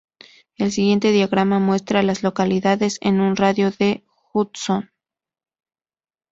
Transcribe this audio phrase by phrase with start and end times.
[0.57, 4.89] El siguiente diagrama muestra a las localidades en un radio de de Judson.